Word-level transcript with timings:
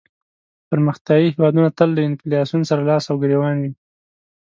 پرمختیایې 0.69 1.27
هېوادونه 1.35 1.69
تل 1.77 1.89
له 1.97 2.01
انفلاسیون 2.09 2.61
سره 2.69 2.81
لاس 2.89 3.03
او 3.11 3.15
ګریوان 3.23 3.55
وي. 3.61 3.71